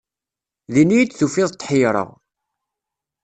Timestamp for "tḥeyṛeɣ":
1.51-2.09